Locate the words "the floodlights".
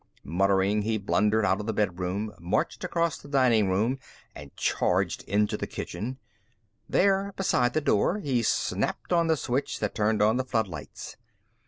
10.37-11.17